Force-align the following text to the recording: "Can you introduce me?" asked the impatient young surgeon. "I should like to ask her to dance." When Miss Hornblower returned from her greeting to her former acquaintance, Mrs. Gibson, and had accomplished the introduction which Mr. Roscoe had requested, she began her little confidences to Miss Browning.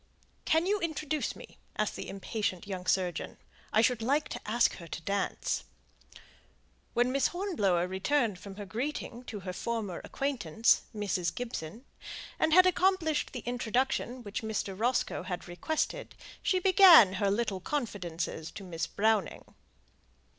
"Can 0.45 0.65
you 0.65 0.79
introduce 0.79 1.35
me?" 1.35 1.59
asked 1.77 1.95
the 1.95 2.09
impatient 2.09 2.65
young 2.65 2.87
surgeon. 2.87 3.37
"I 3.71 3.81
should 3.83 4.01
like 4.01 4.29
to 4.29 4.41
ask 4.47 4.77
her 4.77 4.87
to 4.87 5.01
dance." 5.03 5.63
When 6.95 7.11
Miss 7.11 7.27
Hornblower 7.27 7.87
returned 7.87 8.39
from 8.39 8.55
her 8.55 8.65
greeting 8.65 9.21
to 9.25 9.41
her 9.41 9.53
former 9.53 10.01
acquaintance, 10.03 10.81
Mrs. 10.95 11.35
Gibson, 11.35 11.85
and 12.39 12.51
had 12.51 12.65
accomplished 12.65 13.31
the 13.31 13.41
introduction 13.41 14.23
which 14.23 14.41
Mr. 14.41 14.73
Roscoe 14.75 15.21
had 15.21 15.47
requested, 15.47 16.15
she 16.41 16.57
began 16.57 17.13
her 17.13 17.29
little 17.29 17.59
confidences 17.59 18.49
to 18.53 18.63
Miss 18.63 18.87
Browning. 18.87 19.53